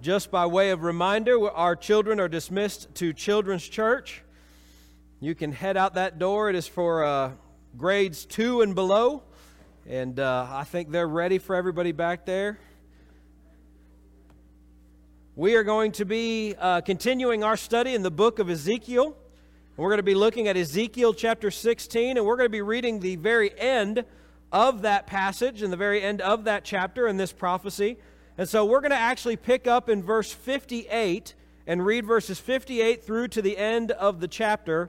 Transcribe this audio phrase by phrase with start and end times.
[0.00, 4.22] Just by way of reminder, our children are dismissed to Children's Church.
[5.20, 6.48] You can head out that door.
[6.48, 7.32] It is for uh,
[7.76, 9.22] grades two and below.
[9.86, 12.58] And uh, I think they're ready for everybody back there.
[15.36, 19.14] We are going to be uh, continuing our study in the book of Ezekiel.
[19.76, 23.00] We're going to be looking at Ezekiel chapter 16, and we're going to be reading
[23.00, 24.06] the very end
[24.50, 27.98] of that passage and the very end of that chapter in this prophecy.
[28.40, 31.34] And so we're going to actually pick up in verse 58
[31.66, 34.88] and read verses 58 through to the end of the chapter.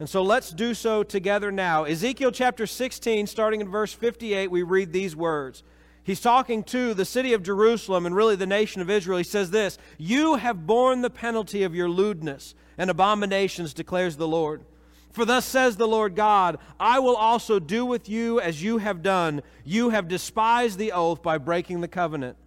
[0.00, 1.84] And so let's do so together now.
[1.84, 5.62] Ezekiel chapter 16, starting in verse 58, we read these words.
[6.04, 9.18] He's talking to the city of Jerusalem and really the nation of Israel.
[9.18, 14.26] He says this You have borne the penalty of your lewdness and abominations, declares the
[14.26, 14.62] Lord.
[15.10, 19.02] For thus says the Lord God, I will also do with you as you have
[19.02, 19.42] done.
[19.66, 22.38] You have despised the oath by breaking the covenant.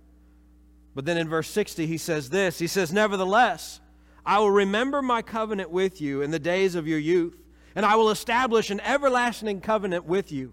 [1.00, 3.80] But then in verse 60, he says this He says, Nevertheless,
[4.26, 7.42] I will remember my covenant with you in the days of your youth,
[7.74, 10.52] and I will establish an everlasting covenant with you.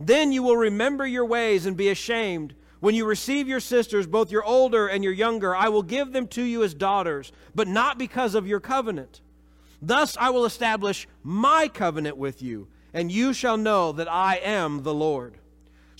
[0.00, 2.56] Then you will remember your ways and be ashamed.
[2.80, 6.26] When you receive your sisters, both your older and your younger, I will give them
[6.26, 9.20] to you as daughters, but not because of your covenant.
[9.80, 14.82] Thus I will establish my covenant with you, and you shall know that I am
[14.82, 15.38] the Lord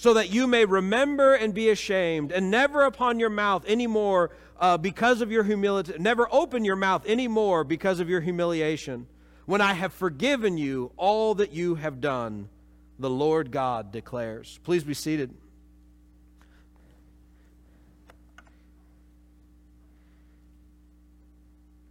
[0.04, 4.76] so that you may remember and be ashamed, and never upon your mouth anymore uh,
[4.76, 9.06] because of your humility, never open your mouth anymore because of your humiliation,
[9.46, 12.50] when I have forgiven you all that you have done,
[12.98, 14.60] the Lord God declares.
[14.62, 15.34] Please be seated.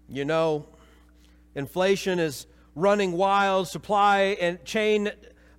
[0.08, 0.68] You know,
[1.56, 5.10] inflation is running wild, supply and chain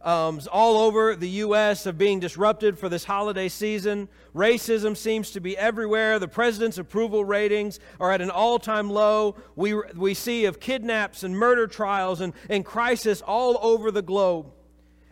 [0.04, 1.86] um, all over the U.S.
[1.86, 4.08] of being disrupted for this holiday season.
[4.34, 6.18] Racism seems to be everywhere.
[6.18, 9.36] The president's approval ratings are at an all time low.
[9.56, 14.52] We, we see of kidnaps and murder trials and, and crisis all over the globe.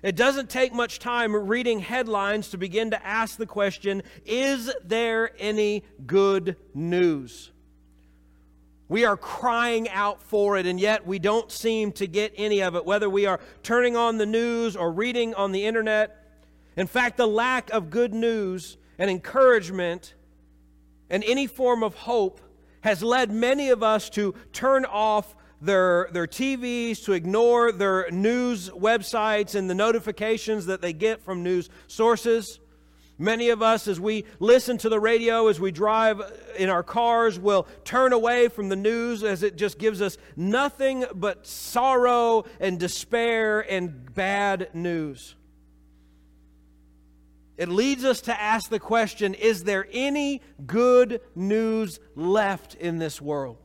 [0.02, 5.30] It doesn't take much time reading headlines to begin to ask the question is there
[5.38, 7.51] any good news?
[8.92, 12.76] We are crying out for it, and yet we don't seem to get any of
[12.76, 16.26] it, whether we are turning on the news or reading on the internet.
[16.76, 20.12] In fact, the lack of good news and encouragement
[21.08, 22.42] and any form of hope
[22.82, 28.68] has led many of us to turn off their, their TVs, to ignore their news
[28.68, 32.60] websites and the notifications that they get from news sources.
[33.18, 36.20] Many of us, as we listen to the radio, as we drive
[36.56, 41.04] in our cars, will turn away from the news as it just gives us nothing
[41.14, 45.36] but sorrow and despair and bad news.
[47.56, 53.20] It leads us to ask the question is there any good news left in this
[53.20, 53.58] world?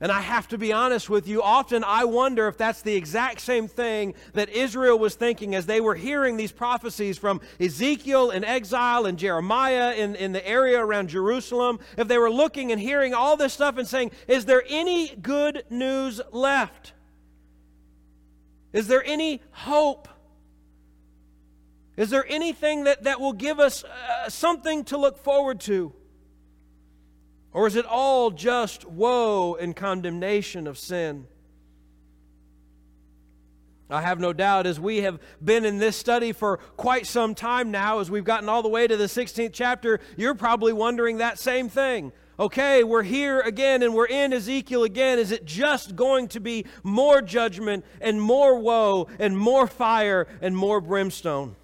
[0.00, 3.40] And I have to be honest with you, often I wonder if that's the exact
[3.40, 8.44] same thing that Israel was thinking as they were hearing these prophecies from Ezekiel in
[8.44, 11.80] exile and Jeremiah in, in the area around Jerusalem.
[11.96, 15.64] If they were looking and hearing all this stuff and saying, Is there any good
[15.68, 16.92] news left?
[18.72, 20.08] Is there any hope?
[21.96, 25.92] Is there anything that, that will give us uh, something to look forward to?
[27.52, 31.26] Or is it all just woe and condemnation of sin?
[33.90, 37.70] I have no doubt as we have been in this study for quite some time
[37.70, 41.38] now, as we've gotten all the way to the 16th chapter, you're probably wondering that
[41.38, 42.12] same thing.
[42.38, 45.18] Okay, we're here again and we're in Ezekiel again.
[45.18, 50.54] Is it just going to be more judgment and more woe and more fire and
[50.54, 51.56] more brimstone?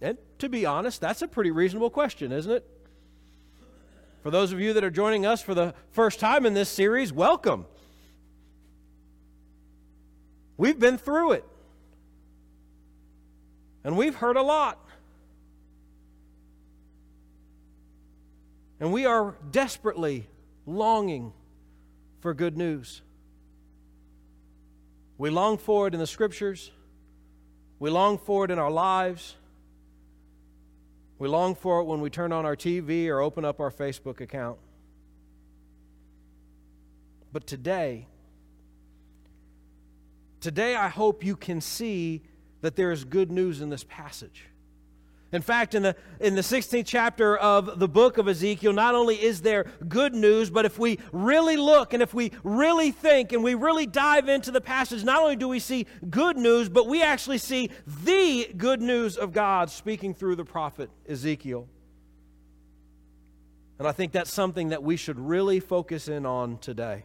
[0.00, 2.77] And to be honest, that's a pretty reasonable question, isn't it?
[4.28, 7.14] For those of you that are joining us for the first time in this series,
[7.14, 7.64] welcome.
[10.58, 11.46] We've been through it.
[13.84, 14.86] And we've heard a lot.
[18.78, 20.28] And we are desperately
[20.66, 21.32] longing
[22.20, 23.00] for good news.
[25.16, 26.70] We long for it in the scriptures.
[27.78, 29.36] We long for it in our lives.
[31.18, 34.20] We long for it when we turn on our TV or open up our Facebook
[34.20, 34.58] account.
[37.32, 38.06] But today,
[40.40, 42.22] today I hope you can see
[42.60, 44.44] that there is good news in this passage.
[45.30, 49.22] In fact, in the, in the 16th chapter of the book of Ezekiel, not only
[49.22, 53.44] is there good news, but if we really look and if we really think and
[53.44, 57.02] we really dive into the passage, not only do we see good news, but we
[57.02, 61.68] actually see the good news of God speaking through the prophet Ezekiel.
[63.78, 67.04] And I think that's something that we should really focus in on today.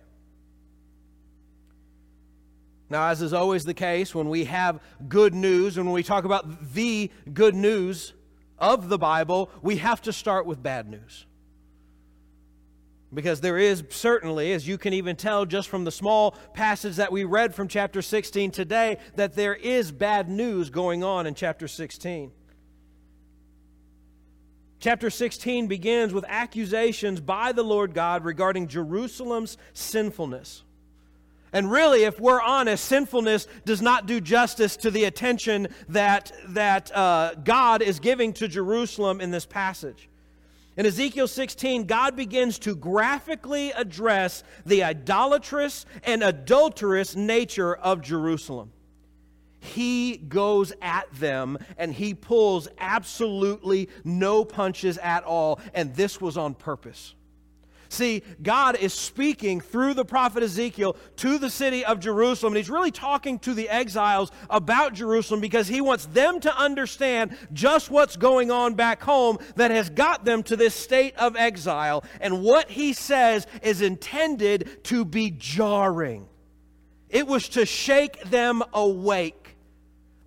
[2.94, 6.25] Now, as is always the case, when we have good news and when we talk
[6.25, 8.13] about the good news
[8.60, 11.25] of the Bible, we have to start with bad news.
[13.12, 17.12] Because there is certainly, as you can even tell just from the small passage that
[17.12, 21.68] we read from chapter 16 today, that there is bad news going on in chapter
[21.68, 22.31] 16.
[24.80, 30.63] Chapter 16 begins with accusations by the Lord God regarding Jerusalem's sinfulness.
[31.53, 36.95] And really, if we're honest, sinfulness does not do justice to the attention that, that
[36.95, 40.09] uh, God is giving to Jerusalem in this passage.
[40.75, 48.71] In Ezekiel 16, God begins to graphically address the idolatrous and adulterous nature of Jerusalem.
[49.59, 56.35] He goes at them and he pulls absolutely no punches at all, and this was
[56.35, 57.13] on purpose.
[57.94, 62.69] See, God is speaking through the prophet Ezekiel to the city of Jerusalem, and he's
[62.72, 68.16] really talking to the exiles about Jerusalem because he wants them to understand just what's
[68.16, 72.04] going on back home that has got them to this state of exile.
[72.19, 76.28] And what he says is intended to be jarring,
[77.10, 79.56] it was to shake them awake.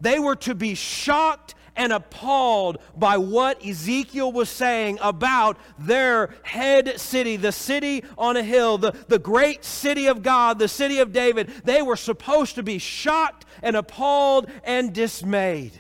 [0.01, 6.99] They were to be shocked and appalled by what Ezekiel was saying about their head
[6.99, 11.13] city, the city on a hill, the, the great city of God, the city of
[11.13, 11.49] David.
[11.65, 15.73] They were supposed to be shocked and appalled and dismayed.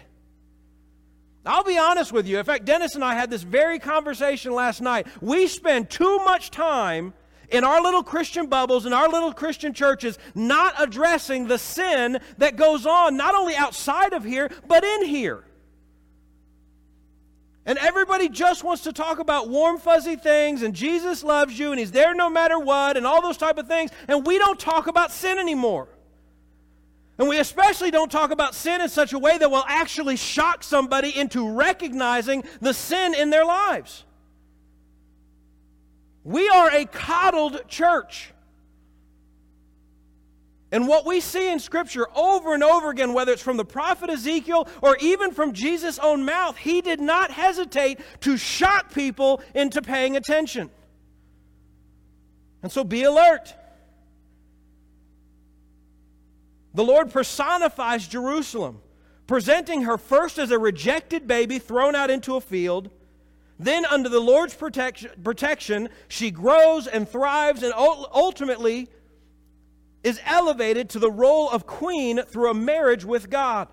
[1.44, 2.38] I'll be honest with you.
[2.38, 5.06] In fact, Dennis and I had this very conversation last night.
[5.20, 7.14] We spend too much time
[7.50, 12.56] in our little Christian bubbles, in our little Christian churches, not addressing the sin that
[12.56, 15.44] goes on not only outside of here, but in here.
[17.66, 21.80] And everybody just wants to talk about warm, fuzzy things, and Jesus loves you, and
[21.80, 23.90] He's there no matter what, and all those type of things.
[24.06, 25.88] And we don't talk about sin anymore.
[27.18, 30.62] And we especially don't talk about sin in such a way that will actually shock
[30.62, 34.04] somebody into recognizing the sin in their lives.
[36.22, 38.32] We are a coddled church.
[40.72, 44.10] And what we see in Scripture over and over again, whether it's from the prophet
[44.10, 49.80] Ezekiel or even from Jesus' own mouth, he did not hesitate to shock people into
[49.80, 50.70] paying attention.
[52.62, 53.54] And so be alert.
[56.74, 58.82] The Lord personifies Jerusalem,
[59.28, 62.90] presenting her first as a rejected baby thrown out into a field.
[63.58, 68.88] Then, under the Lord's protection, protection she grows and thrives and ultimately
[70.06, 73.67] is elevated to the role of queen through a marriage with God.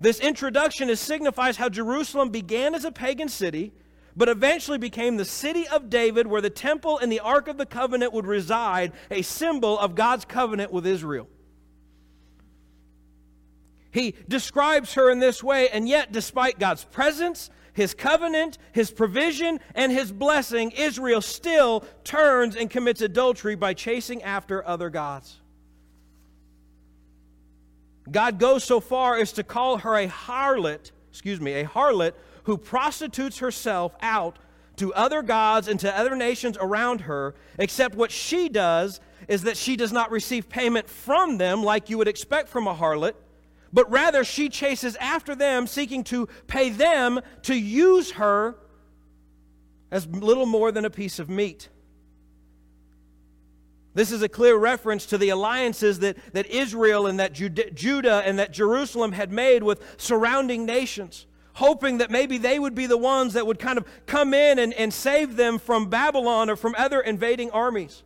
[0.00, 3.72] This introduction is, signifies how Jerusalem began as a pagan city,
[4.14, 7.66] but eventually became the city of David where the temple and the Ark of the
[7.66, 11.28] Covenant would reside, a symbol of God's covenant with Israel.
[13.90, 19.60] He describes her in this way, and yet, despite God's presence his covenant, his provision,
[19.74, 25.40] and his blessing, Israel still turns and commits adultery by chasing after other gods.
[28.10, 32.12] God goes so far as to call her a harlot, excuse me, a harlot
[32.44, 34.38] who prostitutes herself out
[34.76, 39.56] to other gods and to other nations around her, except what she does is that
[39.56, 43.14] she does not receive payment from them like you would expect from a harlot
[43.74, 48.56] but rather she chases after them, seeking to pay them to use her
[49.90, 51.68] as little more than a piece of meat.
[53.94, 58.38] This is a clear reference to the alliances that, that Israel and that Judah and
[58.38, 63.34] that Jerusalem had made with surrounding nations, hoping that maybe they would be the ones
[63.34, 67.00] that would kind of come in and, and save them from Babylon or from other
[67.00, 68.04] invading armies.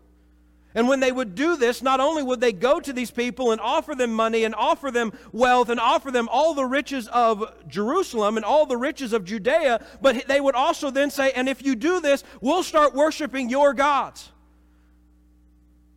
[0.74, 3.60] And when they would do this, not only would they go to these people and
[3.60, 8.36] offer them money and offer them wealth and offer them all the riches of Jerusalem
[8.36, 11.74] and all the riches of Judea, but they would also then say, And if you
[11.74, 14.30] do this, we'll start worshiping your gods.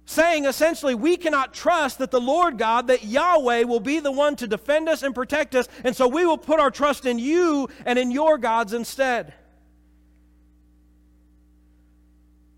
[0.05, 4.35] Saying essentially, we cannot trust that the Lord God, that Yahweh will be the one
[4.37, 7.69] to defend us and protect us, and so we will put our trust in you
[7.85, 9.33] and in your gods instead.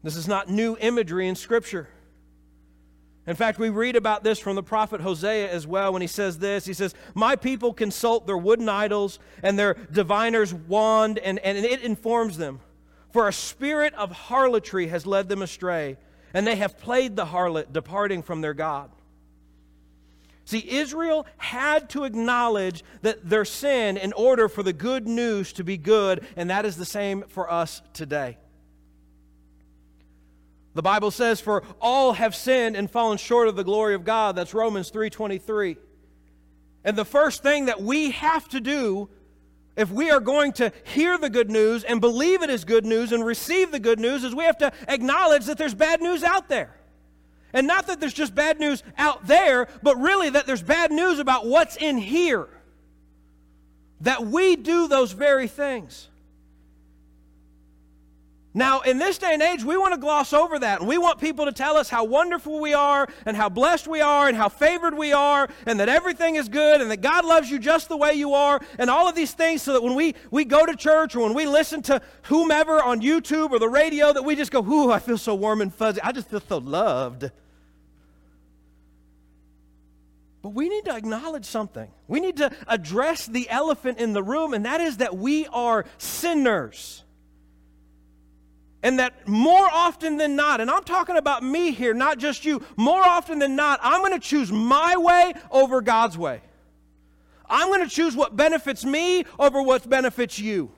[0.04, 1.90] This is not new imagery in Scripture.
[3.26, 6.40] In fact, we read about this from the prophet Hosea as well when he says
[6.40, 6.66] this.
[6.66, 11.82] He says, My people consult their wooden idols and their diviner's wand, and, and it
[11.82, 12.60] informs them.
[13.12, 15.98] For a spirit of harlotry has led them astray,
[16.34, 18.92] and they have played the harlot, departing from their God.
[20.46, 25.64] See, Israel had to acknowledge that their sin in order for the good news to
[25.64, 28.38] be good, and that is the same for us today.
[30.74, 34.36] The Bible says for all have sinned and fallen short of the glory of God.
[34.36, 35.78] That's Romans 3:23.
[36.84, 39.10] And the first thing that we have to do
[39.76, 43.12] if we are going to hear the good news and believe it is good news
[43.12, 46.48] and receive the good news is we have to acknowledge that there's bad news out
[46.48, 46.76] there.
[47.54, 51.20] And not that there's just bad news out there, but really that there's bad news
[51.20, 52.48] about what's in here.
[54.02, 56.10] That we do those very things.
[58.56, 60.80] Now, in this day and age, we want to gloss over that.
[60.80, 64.00] And we want people to tell us how wonderful we are, and how blessed we
[64.02, 67.50] are, and how favored we are, and that everything is good, and that God loves
[67.50, 70.14] you just the way you are, and all of these things, so that when we,
[70.30, 74.14] we go to church or when we listen to whomever on YouTube or the radio,
[74.14, 76.02] that we just go, Ooh, I feel so warm and fuzzy.
[76.02, 77.32] I just feel so loved.
[80.44, 81.90] But we need to acknowledge something.
[82.08, 85.86] We need to address the elephant in the room, and that is that we are
[85.98, 87.04] sinners.
[88.84, 92.62] And that more often than not, and I'm talking about me here, not just you,
[92.76, 96.42] more often than not, I'm going to choose my way over God's way.
[97.50, 100.72] I'm going to choose what benefits me over what benefits you.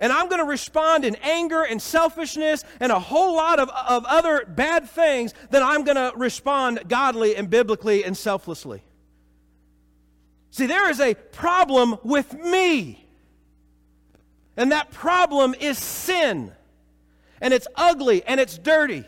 [0.00, 4.04] And I'm going to respond in anger and selfishness and a whole lot of, of
[4.04, 8.82] other bad things, then I'm going to respond godly and biblically and selflessly.
[10.50, 13.01] See, there is a problem with me.
[14.56, 16.52] And that problem is sin.
[17.40, 19.04] And it's ugly and it's dirty.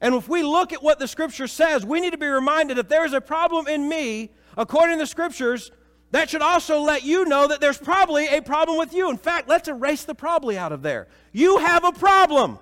[0.00, 2.88] And if we look at what the scripture says, we need to be reminded if
[2.88, 5.70] there is a problem in me, according to the scriptures,
[6.10, 9.08] that should also let you know that there's probably a problem with you.
[9.10, 11.08] In fact, let's erase the probably out of there.
[11.32, 12.58] You have a problem.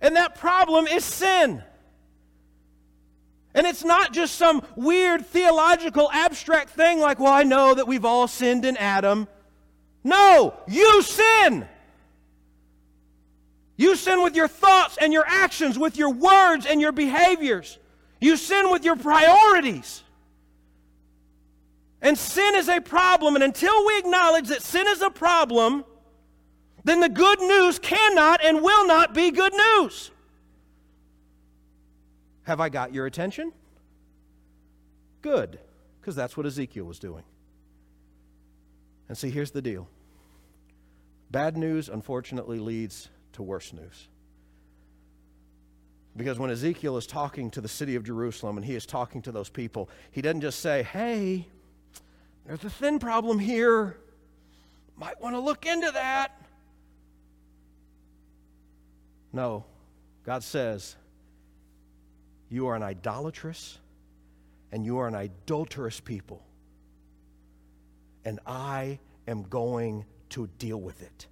[0.00, 1.62] And that problem is sin.
[3.54, 8.04] And it's not just some weird theological abstract thing like, well, I know that we've
[8.04, 9.28] all sinned in Adam.
[10.06, 11.66] No, you sin.
[13.76, 17.76] You sin with your thoughts and your actions, with your words and your behaviors.
[18.20, 20.04] You sin with your priorities.
[22.00, 23.34] And sin is a problem.
[23.34, 25.84] And until we acknowledge that sin is a problem,
[26.84, 30.12] then the good news cannot and will not be good news.
[32.44, 33.52] Have I got your attention?
[35.20, 35.58] Good,
[36.00, 37.24] because that's what Ezekiel was doing.
[39.08, 39.88] And see, here's the deal
[41.30, 44.08] bad news, unfortunately, leads to worse news.
[46.16, 49.32] Because when Ezekiel is talking to the city of Jerusalem and he is talking to
[49.32, 51.46] those people, he doesn't just say, hey,
[52.46, 53.98] there's a sin problem here.
[54.96, 56.40] Might want to look into that.
[59.32, 59.64] No,
[60.24, 60.96] God says,
[62.48, 63.78] You are an idolatrous
[64.72, 66.42] and you are an adulterous people.
[68.24, 71.26] And I am going to deal with it.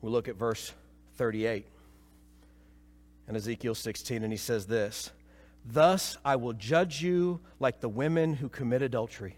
[0.00, 0.72] We look at verse
[1.16, 1.66] 38
[3.28, 5.10] in Ezekiel 16, and he says this
[5.64, 9.36] Thus I will judge you like the women who commit adultery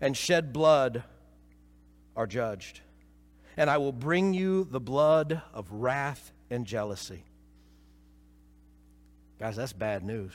[0.00, 1.02] and shed blood
[2.16, 2.80] are judged.
[3.56, 7.24] And I will bring you the blood of wrath and jealousy.
[9.38, 10.32] Guys, that's bad news.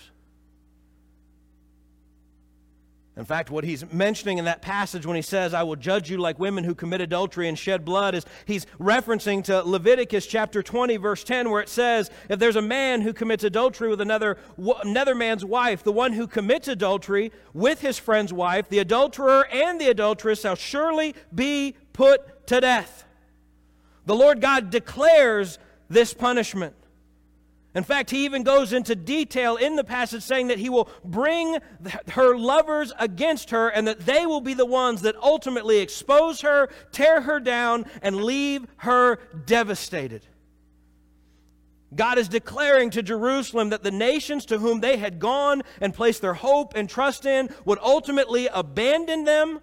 [3.15, 6.17] In fact, what he's mentioning in that passage when he says, I will judge you
[6.17, 10.98] like women who commit adultery and shed blood, is he's referencing to Leviticus chapter 20,
[10.98, 14.39] verse 10, where it says, If there's a man who commits adultery with another,
[14.84, 19.79] another man's wife, the one who commits adultery with his friend's wife, the adulterer and
[19.79, 23.05] the adulteress shall surely be put to death.
[24.08, 26.75] The Lord God declares this punishment.
[27.75, 31.57] In fact, he even goes into detail in the passage saying that he will bring
[32.09, 36.69] her lovers against her and that they will be the ones that ultimately expose her,
[36.91, 40.25] tear her down, and leave her devastated.
[41.95, 46.21] God is declaring to Jerusalem that the nations to whom they had gone and placed
[46.21, 49.59] their hope and trust in would ultimately abandon them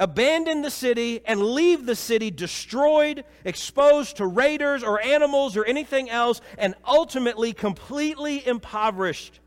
[0.00, 6.10] abandon the city and leave the city destroyed, exposed to raiders or animals or anything
[6.10, 9.38] else, and ultimately completely impoverished.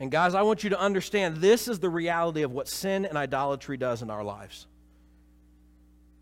[0.00, 3.18] And guys, I want you to understand this is the reality of what sin and
[3.18, 4.66] idolatry does in our lives.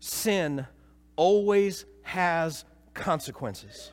[0.01, 0.67] Sin
[1.15, 3.91] always has consequences.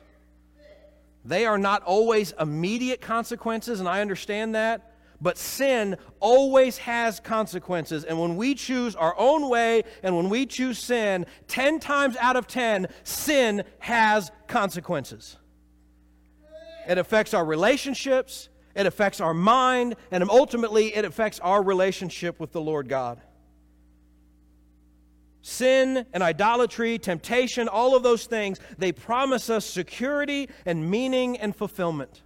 [1.23, 4.93] They are not always immediate consequences, and I understand that.
[5.19, 8.03] But sin always has consequences.
[8.03, 12.35] And when we choose our own way and when we choose sin, 10 times out
[12.35, 15.37] of 10, sin has consequences.
[16.87, 22.51] it affects our relationships, it affects our mind, and ultimately it affects our relationship with
[22.51, 23.19] the Lord God.
[25.41, 31.55] Sin and idolatry, temptation, all of those things, they promise us security and meaning and
[31.55, 32.21] fulfillment.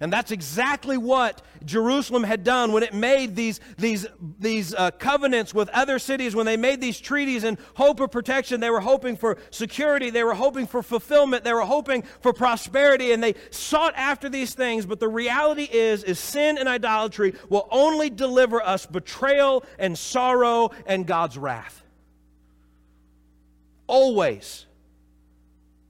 [0.00, 4.06] And that's exactly what Jerusalem had done when it made these, these,
[4.40, 8.60] these uh, covenants with other cities, when they made these treaties in hope of protection.
[8.60, 13.12] They were hoping for security, they were hoping for fulfillment, they were hoping for prosperity,
[13.12, 14.84] and they sought after these things.
[14.84, 20.72] But the reality is, is sin and idolatry will only deliver us betrayal and sorrow
[20.86, 21.84] and God's wrath.
[23.86, 24.66] Always.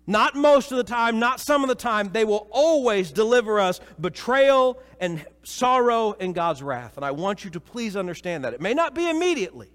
[0.07, 2.11] Not most of the time, not some of the time.
[2.13, 6.97] They will always deliver us betrayal and sorrow and God's wrath.
[6.97, 8.53] And I want you to please understand that.
[8.53, 9.71] It may not be immediately.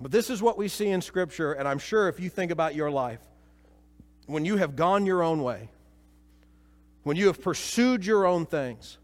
[0.00, 2.74] But this is what we see in Scripture, and I'm sure if you think about
[2.74, 3.20] your life,
[4.26, 5.70] when you have gone your own way,
[7.02, 8.98] when you have pursued your own things,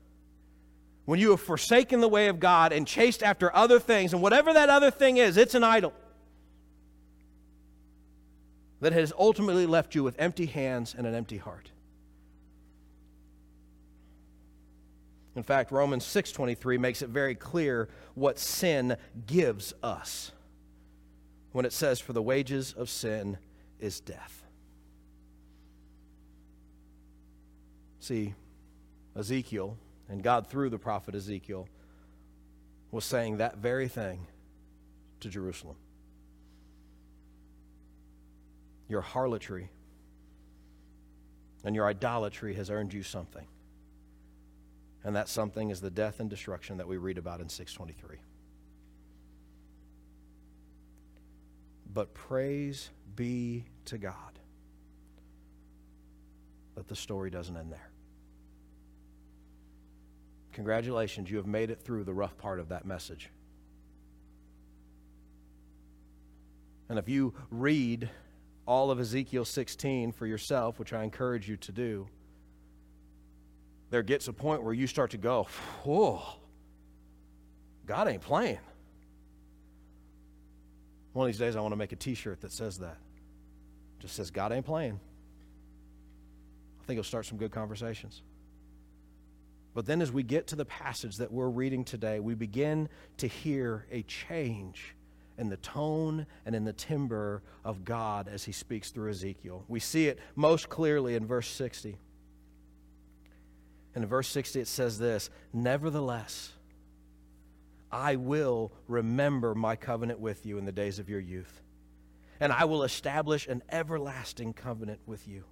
[1.07, 4.53] when you have forsaken the way of God and chased after other things, and whatever
[4.53, 5.93] that other thing is, it's an idol
[8.83, 11.71] that has ultimately left you with empty hands and an empty heart.
[15.37, 20.33] In fact, Romans 6:23 makes it very clear what sin gives us
[21.53, 23.39] when it says for the wages of sin
[23.79, 24.43] is death.
[28.01, 28.35] See,
[29.15, 31.69] Ezekiel and God through the prophet Ezekiel
[32.91, 34.27] was saying that very thing
[35.21, 35.77] to Jerusalem
[38.93, 39.71] your harlotry
[41.65, 43.47] and your idolatry has earned you something.
[45.03, 48.19] And that something is the death and destruction that we read about in 623.
[51.93, 54.15] But praise be to God
[56.75, 57.91] that the story doesn't end there.
[60.53, 63.31] Congratulations, you have made it through the rough part of that message.
[66.91, 68.11] And if you read
[68.67, 72.09] all of Ezekiel 16 for yourself, which I encourage you to do,
[73.91, 75.47] there gets a point where you start to go,
[75.85, 76.23] whoa,
[77.87, 78.59] God ain't playing.
[81.13, 82.97] One of these days, I want to make a t shirt that says that.
[83.99, 84.99] Just says, God ain't playing.
[86.81, 88.23] I think it'll start some good conversations.
[89.75, 93.27] But then, as we get to the passage that we're reading today, we begin to
[93.27, 94.95] hear a change
[95.39, 99.65] in the tone and in the timbre of God as he speaks through Ezekiel.
[99.69, 101.97] We see it most clearly in verse 60.
[103.95, 106.53] And in verse 60, it says this Nevertheless,
[107.91, 111.63] I will remember my covenant with you in the days of your youth,
[112.41, 115.45] and I will establish an everlasting covenant with you.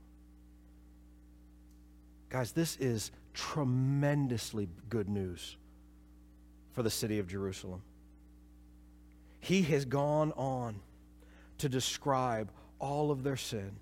[2.31, 5.57] Guys, this is tremendously good news
[6.73, 7.83] for the city of Jerusalem
[9.41, 10.81] he has gone on
[11.59, 13.73] to describe all of their sin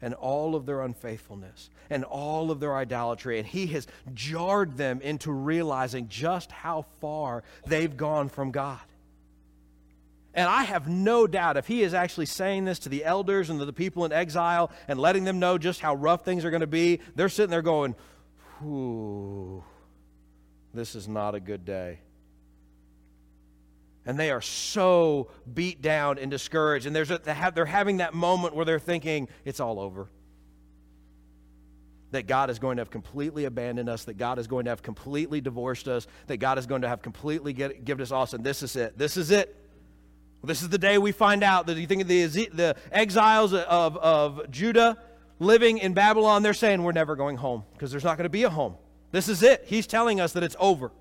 [0.00, 3.38] and all of their unfaithfulness and all of their idolatry.
[3.38, 8.80] And he has jarred them into realizing just how far they've gone from God.
[10.32, 13.58] And I have no doubt if he is actually saying this to the elders and
[13.58, 16.60] to the people in exile and letting them know just how rough things are going
[16.60, 17.96] to be, they're sitting there going,
[18.60, 19.64] Whew,
[20.72, 21.98] this is not a good day
[24.06, 26.86] and they are so beat down and discouraged.
[26.86, 27.20] And there's a,
[27.54, 30.08] they're having that moment where they're thinking, it's all over.
[32.12, 34.82] That God is going to have completely abandoned us, that God is going to have
[34.82, 38.42] completely divorced us, that God is going to have completely get, given us us, and
[38.42, 38.98] this is it.
[38.98, 39.56] This is it.
[40.42, 43.96] This is the day we find out that you think of the, the exiles of,
[43.98, 44.96] of Judah
[45.40, 48.44] living in Babylon, they're saying, We're never going home because there's not going to be
[48.44, 48.76] a home.
[49.10, 49.64] This is it.
[49.66, 50.92] He's telling us that it's over.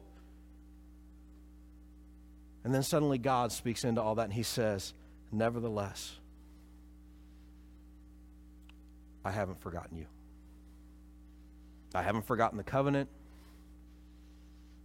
[2.63, 4.93] And then suddenly God speaks into all that and he says,
[5.31, 6.17] Nevertheless,
[9.23, 10.07] I haven't forgotten you.
[11.93, 13.09] I haven't forgotten the covenant.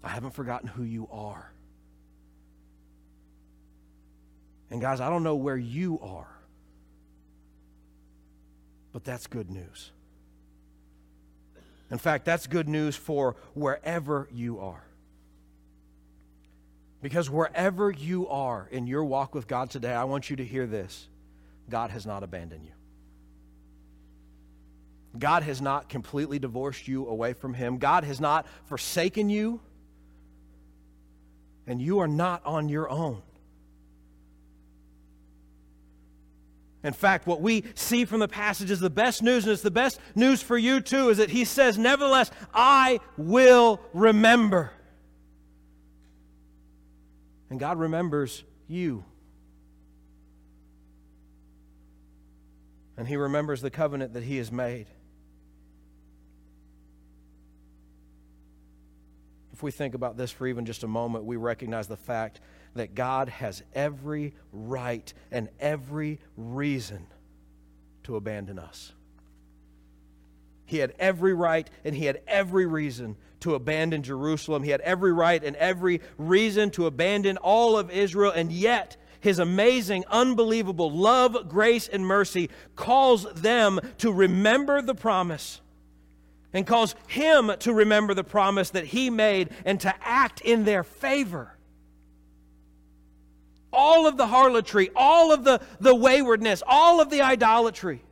[0.03, 1.51] I haven't forgotten who you are.
[4.71, 6.29] And guys, I don't know where you are,
[8.93, 9.93] but that's good news.
[11.91, 14.84] In fact, that's good news for wherever you are.
[17.05, 20.67] Because wherever you are in your walk with God today, I want you to hear
[20.67, 21.07] this
[21.69, 22.73] God has not abandoned you.
[25.19, 27.77] God has not completely divorced you away from Him.
[27.77, 29.61] God has not forsaken you.
[31.67, 33.21] And you are not on your own.
[36.83, 39.71] In fact, what we see from the passage is the best news, and it's the
[39.71, 44.71] best news for you too, is that he says, Nevertheless, I will remember.
[47.55, 49.05] And God remembers you.
[52.97, 54.87] And he remembers the covenant that he has made.
[59.53, 62.41] If we think about this for even just a moment, we recognize the fact
[62.75, 67.07] that God has every right and every reason
[68.03, 68.95] to abandon us.
[70.67, 74.63] He had every right and he had every reason to abandon Jerusalem.
[74.63, 79.39] He had every right and every reason to abandon all of Israel, and yet his
[79.39, 85.61] amazing, unbelievable love, grace, and mercy calls them to remember the promise
[86.53, 90.85] and calls him to remember the promise that he made and to act in their
[90.85, 91.55] favor
[93.75, 98.04] all of the harlotry, all of the, the waywardness, all of the idolatry.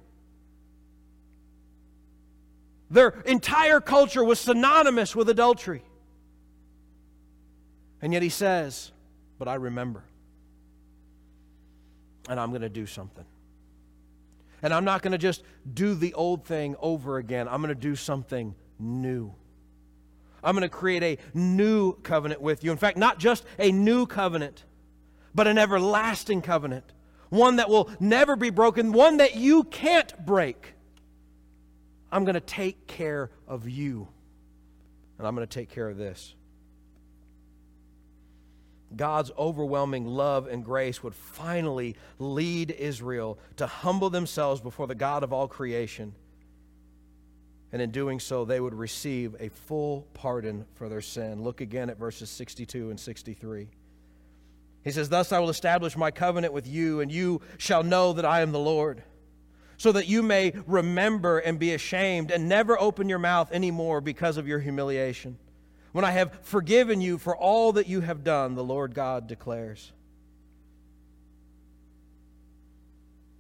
[2.93, 5.83] Their entire culture was synonymous with adultery.
[8.03, 8.93] And yet he says,
[9.39, 10.05] But I remember.
[12.29, 13.25] And I'm going to do something.
[14.63, 17.49] And I'm not going to just do the old thing over again.
[17.49, 19.35] I'm going to do something new.
[20.45, 22.73] I'm going to create a new covenant with you.
[22.73, 24.65] In fact, not just a new covenant,
[25.35, 26.85] but an everlasting covenant,
[27.31, 30.75] one that will never be broken, one that you can't break.
[32.13, 34.07] I'm going to take care of you,
[35.19, 36.35] and I'm going to take care of this.
[38.95, 45.25] God's overwhelming love and grace would finally lead Israel to humble themselves before the God
[45.25, 46.15] of all creation.
[47.73, 51.43] And in doing so, they would receive a full pardon for their sin.
[51.43, 53.69] Look again at verses 62 and 63.
[54.85, 58.27] He says, Thus I will establish my covenant with you, and you shall know that
[58.27, 59.03] I am the Lord,
[59.83, 64.37] so that you may remember and be ashamed, and never open your mouth anymore because
[64.37, 65.37] of your humiliation.
[65.91, 69.91] When I have forgiven you for all that you have done, the Lord God declares.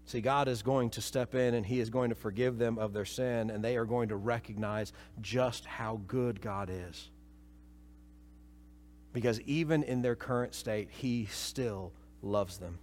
[0.06, 2.92] See, God is going to step in and He is going to forgive them of
[2.92, 7.08] their sin, and they are going to recognize just how good God is.
[9.12, 12.80] Because even in their current state, He still loves them.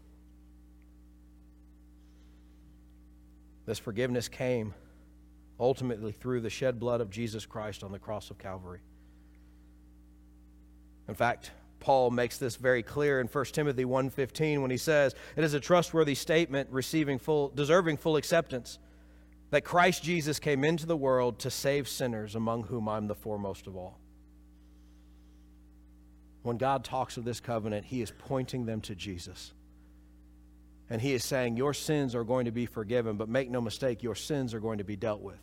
[3.69, 4.73] This forgiveness came
[5.59, 8.79] ultimately through the shed blood of Jesus Christ on the cross of Calvary.
[11.07, 15.43] In fact, Paul makes this very clear in 1 Timothy 1:15 when he says, "It
[15.43, 18.79] is a trustworthy statement receiving full deserving full acceptance
[19.51, 23.67] that Christ Jesus came into the world to save sinners among whom I'm the foremost
[23.67, 23.99] of all."
[26.41, 29.53] when God talks of this covenant, He is pointing them to Jesus.
[30.89, 34.03] And He is saying, Your sins are going to be forgiven, but make no mistake,
[34.03, 35.39] your sins are going to be dealt with.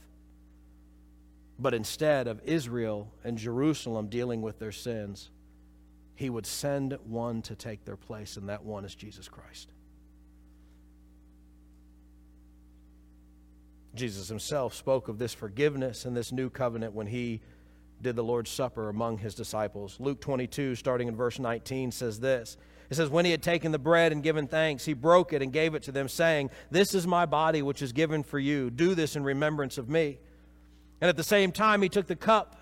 [1.58, 5.30] But instead of Israel and Jerusalem dealing with their sins,
[6.14, 9.70] He would send one to take their place, and that one is Jesus Christ.
[13.96, 17.40] Jesus himself spoke of this forgiveness and this new covenant when he
[18.00, 19.96] did the Lord's Supper among his disciples.
[19.98, 22.58] Luke 22, starting in verse 19, says this.
[22.88, 25.52] It says, When he had taken the bread and given thanks, he broke it and
[25.52, 28.70] gave it to them, saying, This is my body, which is given for you.
[28.70, 30.18] Do this in remembrance of me.
[31.00, 32.60] And at the same time, he took the cup,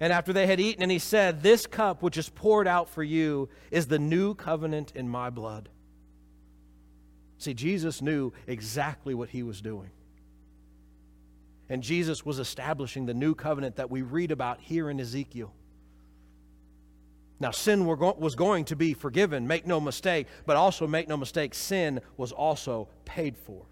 [0.00, 3.02] and after they had eaten, and he said, This cup, which is poured out for
[3.02, 5.68] you, is the new covenant in my blood.
[7.38, 9.90] See, Jesus knew exactly what he was doing.
[11.68, 15.52] And Jesus was establishing the new covenant that we read about here in Ezekiel.
[17.40, 21.54] Now, sin was going to be forgiven, make no mistake, but also make no mistake,
[21.54, 23.66] sin was also paid for.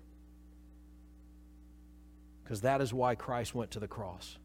[2.42, 4.36] Because that is why Christ went to the cross.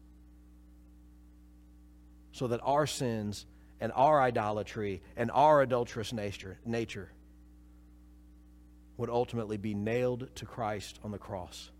[2.32, 3.44] So that our sins
[3.80, 7.10] and our idolatry and our adulterous nature, nature
[8.96, 11.70] would ultimately be nailed to Christ on the cross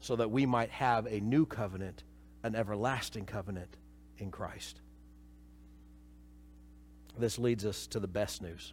[0.00, 2.04] so that we might have a new covenant,
[2.42, 3.76] an everlasting covenant
[4.18, 4.80] in Christ.
[7.18, 8.72] This leads us to the best news.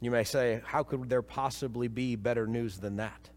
[0.00, 3.30] You may say, how could there possibly be better news than that?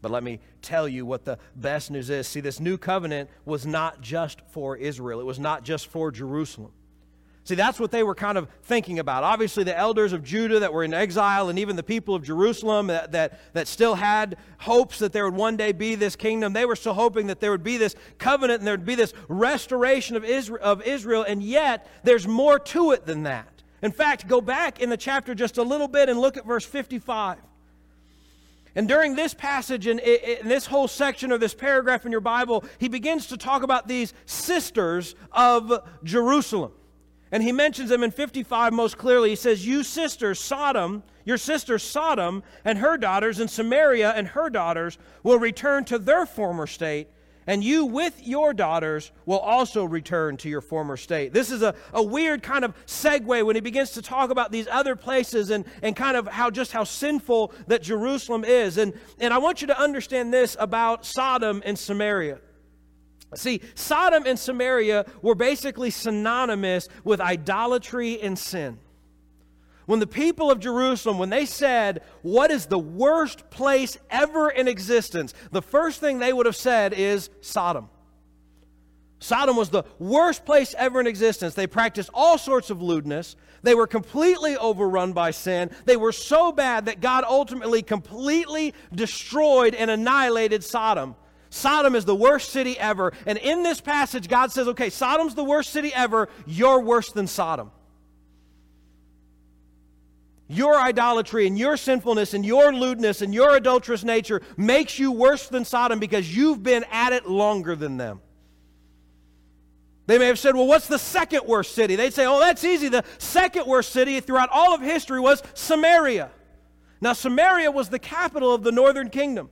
[0.00, 2.28] But let me tell you what the best news is.
[2.28, 6.70] See, this new covenant was not just for Israel, it was not just for Jerusalem.
[7.48, 9.24] See, that's what they were kind of thinking about.
[9.24, 12.88] Obviously, the elders of Judah that were in exile, and even the people of Jerusalem
[12.88, 16.66] that, that, that still had hopes that there would one day be this kingdom, they
[16.66, 20.14] were still hoping that there would be this covenant and there would be this restoration
[20.14, 23.62] of Israel, of Israel, and yet there's more to it than that.
[23.80, 26.66] In fact, go back in the chapter just a little bit and look at verse
[26.66, 27.38] 55.
[28.74, 32.66] And during this passage and in this whole section of this paragraph in your Bible,
[32.76, 35.72] he begins to talk about these sisters of
[36.04, 36.72] Jerusalem.
[37.30, 39.30] And he mentions them in 55 most clearly.
[39.30, 44.48] He says, You sisters, Sodom, your sister Sodom and her daughters, and Samaria and her
[44.48, 47.08] daughters will return to their former state,
[47.46, 51.34] and you with your daughters will also return to your former state.
[51.34, 54.68] This is a, a weird kind of segue when he begins to talk about these
[54.68, 58.78] other places and, and kind of how just how sinful that Jerusalem is.
[58.78, 62.38] And, and I want you to understand this about Sodom and Samaria.
[63.34, 68.78] See, Sodom and Samaria were basically synonymous with idolatry and sin.
[69.84, 74.68] When the people of Jerusalem, when they said, What is the worst place ever in
[74.68, 75.34] existence?
[75.50, 77.88] the first thing they would have said is Sodom.
[79.18, 81.54] Sodom was the worst place ever in existence.
[81.54, 83.34] They practiced all sorts of lewdness.
[83.62, 85.70] They were completely overrun by sin.
[85.86, 91.16] They were so bad that God ultimately completely destroyed and annihilated Sodom.
[91.50, 93.12] Sodom is the worst city ever.
[93.26, 96.28] And in this passage, God says, okay, Sodom's the worst city ever.
[96.46, 97.70] You're worse than Sodom.
[100.48, 105.48] Your idolatry and your sinfulness and your lewdness and your adulterous nature makes you worse
[105.48, 108.20] than Sodom because you've been at it longer than them.
[110.06, 111.94] They may have said, well, what's the second worst city?
[111.94, 112.88] They'd say, oh, that's easy.
[112.88, 116.30] The second worst city throughout all of history was Samaria.
[117.02, 119.50] Now, Samaria was the capital of the northern kingdom.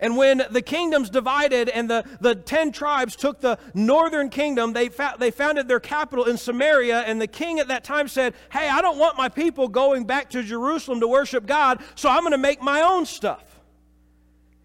[0.00, 4.88] And when the kingdoms divided and the, the ten tribes took the northern kingdom, they,
[4.88, 7.00] fa- they founded their capital in Samaria.
[7.02, 10.30] And the king at that time said, Hey, I don't want my people going back
[10.30, 13.60] to Jerusalem to worship God, so I'm going to make my own stuff.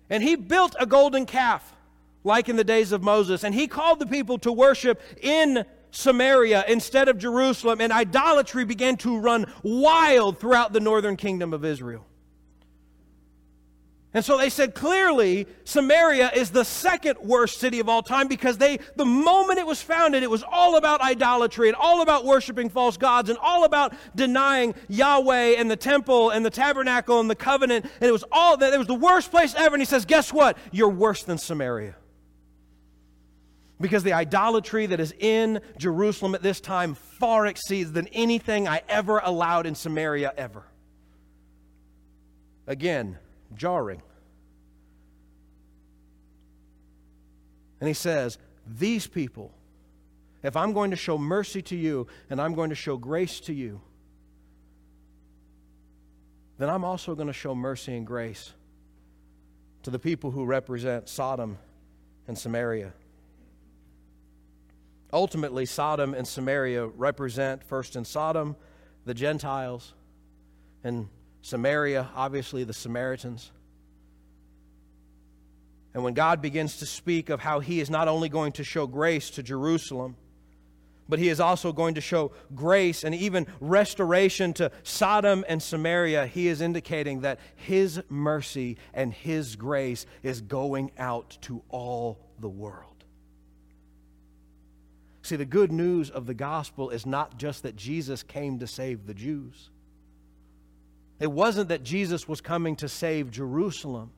[0.10, 1.76] And he built a golden calf,
[2.24, 3.44] like in the days of Moses.
[3.44, 7.82] And he called the people to worship in Samaria instead of Jerusalem.
[7.82, 12.06] And idolatry began to run wild throughout the northern kingdom of Israel.
[14.12, 18.58] And so they said clearly Samaria is the second worst city of all time because
[18.58, 22.70] they the moment it was founded it was all about idolatry and all about worshiping
[22.70, 27.36] false gods and all about denying Yahweh and the temple and the tabernacle and the
[27.36, 30.06] covenant and it was all that it was the worst place ever and he says
[30.06, 31.96] guess what you're worse than Samaria.
[33.80, 38.82] Because the idolatry that is in Jerusalem at this time far exceeds than anything I
[38.90, 40.64] ever allowed in Samaria ever.
[42.68, 43.18] Again,
[43.56, 44.02] jarring.
[47.80, 49.52] And he says, These people,
[50.44, 53.54] if I'm going to show mercy to you and I'm going to show grace to
[53.54, 53.82] you,
[56.58, 58.54] then I'm also going to show mercy and grace
[59.84, 61.58] to the people who represent Sodom
[62.28, 62.94] and Samaria.
[65.12, 68.56] Ultimately, Sodom and Samaria represent, first in Sodom,
[69.06, 69.94] the Gentiles,
[70.84, 71.08] and
[71.42, 73.52] Samaria, obviously the Samaritans.
[75.94, 78.86] And when God begins to speak of how He is not only going to show
[78.86, 80.16] grace to Jerusalem,
[81.08, 86.28] but He is also going to show grace and even restoration to Sodom and Samaria,
[86.28, 92.50] He is indicating that His mercy and His grace is going out to all the
[92.50, 92.86] world.
[95.24, 99.06] See, the good news of the gospel is not just that Jesus came to save
[99.06, 99.70] the Jews.
[101.20, 104.12] It wasn't that Jesus was coming to save Jerusalem,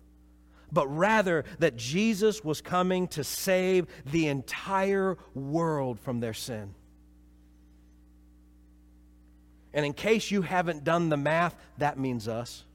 [0.71, 6.75] but rather that Jesus was coming to save the entire world from their sin.
[9.73, 12.65] And in case you haven't done the math, that means us.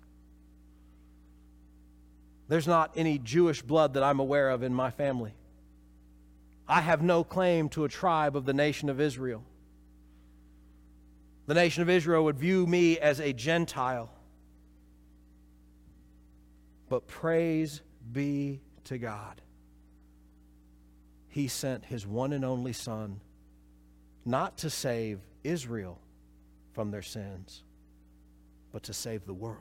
[2.49, 5.35] There's not any Jewish blood that I'm aware of in my family.
[6.69, 9.43] I have no claim to a tribe of the nation of Israel.
[11.47, 14.11] The nation of Israel would view me as a Gentile.
[16.89, 19.41] But praise be to God.
[21.29, 23.21] He sent his one and only Son
[24.25, 26.01] not to save Israel
[26.73, 27.63] from their sins,
[28.73, 29.61] but to save the world.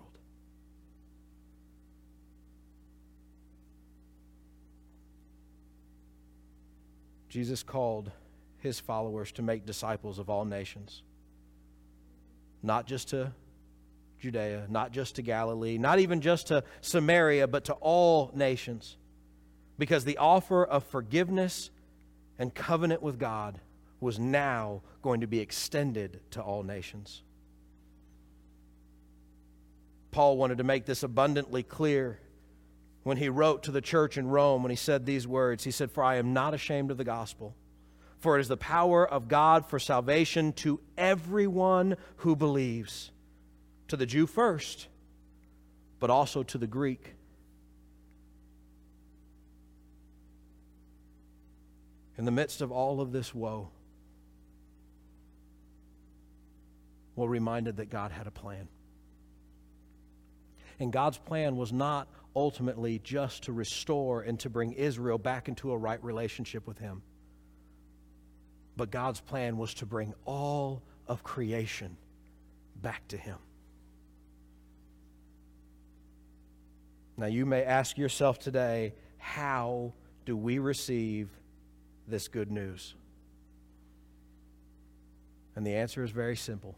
[7.30, 8.12] Jesus called
[8.60, 11.04] his followers to make disciples of all nations,
[12.64, 13.34] not just to
[14.26, 18.98] Judea, not just to Galilee, not even just to Samaria, but to all nations.
[19.78, 21.70] Because the offer of forgiveness
[22.40, 23.60] and covenant with God
[24.00, 27.22] was now going to be extended to all nations.
[30.12, 32.20] Paul wanted to make this abundantly clear
[33.04, 35.64] when he wrote to the church in Rome when he said these words.
[35.64, 37.56] He said, For I am not ashamed of the gospel,
[38.18, 43.12] for it is the power of God for salvation to everyone who believes,
[43.88, 44.88] to the Jew first,
[46.00, 47.16] but also to the Greek.
[52.18, 53.70] In the midst of all of this woe,
[57.16, 58.68] we're reminded that God had a plan.
[60.80, 65.72] And God's plan was not ultimately just to restore and to bring Israel back into
[65.72, 67.02] a right relationship with Him.
[68.76, 71.96] But God's plan was to bring all of creation
[72.82, 73.38] back to Him.
[77.18, 79.94] Now, you may ask yourself today, how
[80.26, 81.30] do we receive
[82.08, 82.96] this good news?
[85.56, 86.76] And the answer is very simple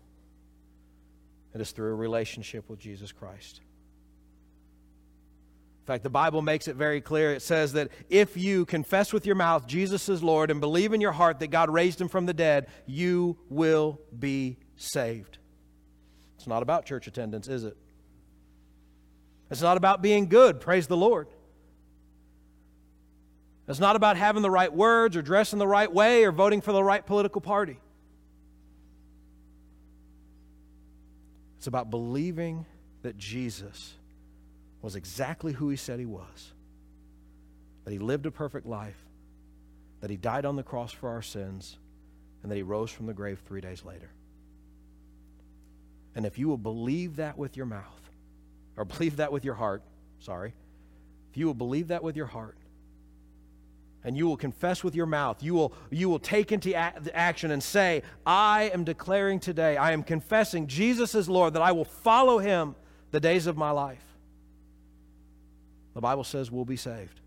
[1.56, 3.62] it is through a relationship with Jesus Christ.
[5.82, 7.34] In fact, the Bible makes it very clear.
[7.34, 11.02] It says that if you confess with your mouth Jesus is Lord and believe in
[11.02, 15.40] your heart that God raised him from the dead, you will be saved.
[16.36, 17.78] It's not about church attendance, is it?
[19.50, 21.28] It's not about being good, praise the Lord.
[23.68, 26.72] It's not about having the right words or dressing the right way or voting for
[26.72, 27.80] the right political party.
[31.58, 32.66] It's about believing
[33.02, 33.94] that Jesus
[34.82, 36.54] was exactly who he said he was
[37.88, 39.02] that he lived a perfect life,
[40.02, 41.78] that he died on the cross for our sins,
[42.44, 44.12] and that he rose from the grave three days later.
[46.14, 48.07] And if you will believe that with your mouth,
[48.78, 49.84] or believe that with your heart,
[50.20, 50.54] sorry,
[51.32, 52.58] if you will believe that with your heart,
[54.04, 57.62] and you will confess with your mouth, you will, you will take into action and
[57.62, 62.38] say, I am declaring today, I am confessing Jesus is Lord, that I will follow
[62.38, 62.76] him
[63.12, 64.08] the days of my life
[65.98, 67.20] the Bible says we'll be saved.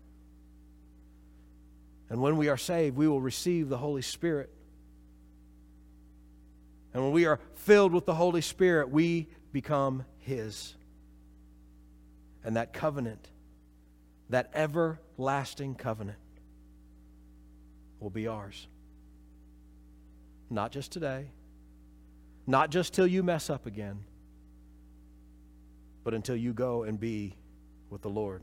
[2.09, 4.49] And when we are saved, we will receive the Holy Spirit.
[6.93, 10.73] And when we are filled with the Holy Spirit, we become His.
[12.43, 13.29] And that covenant,
[14.29, 16.17] that everlasting covenant,
[17.99, 18.67] will be ours.
[20.49, 21.27] Not just today,
[22.47, 23.99] not just till you mess up again,
[26.03, 27.35] but until you go and be
[27.89, 28.41] with the Lord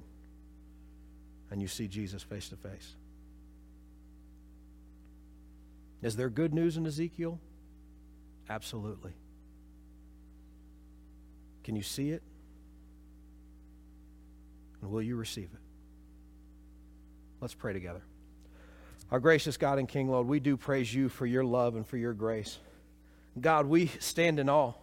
[1.51, 2.95] and you see Jesus face to face.
[6.03, 7.41] Is there good news in Ezekiel?
[8.49, 9.13] Absolutely.
[11.65, 12.23] Can you see it?
[14.83, 15.61] And will you receive it?
[17.41, 18.03] Let's pray together.
[19.11, 21.97] Our gracious God and King, Lord, we do praise you for your love and for
[21.97, 22.59] your grace.
[23.41, 24.75] God, we stand in awe.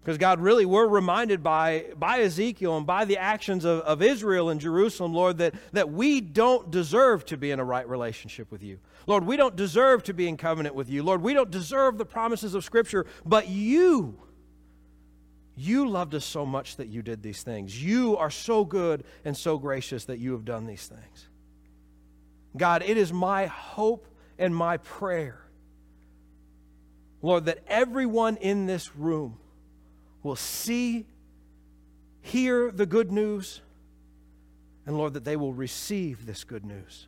[0.00, 4.48] Because God, really, we're reminded by, by Ezekiel and by the actions of, of Israel
[4.48, 8.62] and Jerusalem, Lord, that, that we don't deserve to be in a right relationship with
[8.62, 8.78] you.
[9.06, 11.02] Lord, we don't deserve to be in covenant with you.
[11.02, 14.18] Lord, we don't deserve the promises of Scripture, but you,
[15.60, 17.82] you loved us so much that you did these things.
[17.82, 21.28] You are so good and so gracious that you have done these things.
[22.56, 24.06] God, it is my hope
[24.38, 25.38] and my prayer,
[27.20, 29.38] Lord, that everyone in this room
[30.22, 31.06] will see,
[32.22, 33.60] hear the good news,
[34.86, 37.06] and Lord, that they will receive this good news.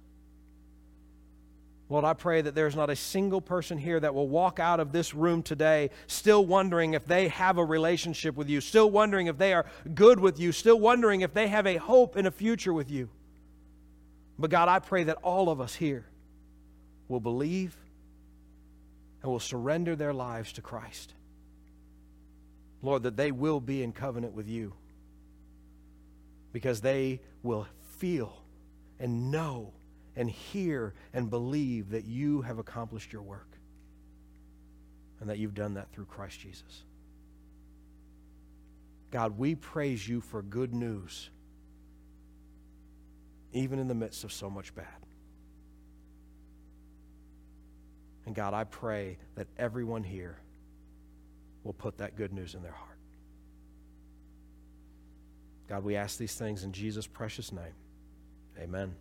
[1.88, 4.92] Lord, I pray that there's not a single person here that will walk out of
[4.92, 9.37] this room today still wondering if they have a relationship with you, still wondering if
[9.37, 12.73] they are good with you, still wondering if they have a hope in a future
[12.73, 13.11] with you.
[14.38, 16.07] But God, I pray that all of us here
[17.09, 17.77] will believe
[19.23, 21.14] and will surrender their lives to Christ.
[22.83, 24.73] Lord, that they will be in covenant with you
[26.53, 27.66] because they will
[27.99, 28.42] feel
[28.99, 29.73] and know
[30.16, 33.48] and hear and believe that you have accomplished your work
[35.20, 36.85] and that you've done that through Christ Jesus.
[39.11, 41.31] God, we praise you for good news,
[43.53, 44.87] even in the midst of so much bad.
[48.25, 50.38] And God, I pray that everyone here
[51.65, 52.88] will put that good news in their heart.
[55.69, 57.75] God, we ask these things in Jesus' precious name.
[58.58, 58.94] Amen.